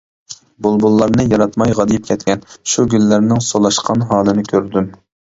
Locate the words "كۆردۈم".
4.49-4.89